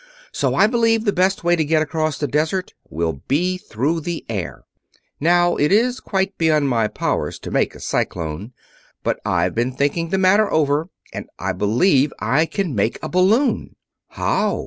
[0.31, 4.25] So I believe the best way to get across the desert will be through the
[4.29, 4.63] air.
[5.19, 8.51] Now, it is quite beyond my powers to make a cyclone;
[9.03, 13.75] but I've been thinking the matter over, and I believe I can make a balloon."
[14.07, 14.59] "How?"